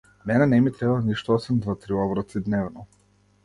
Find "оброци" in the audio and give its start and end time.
1.95-2.39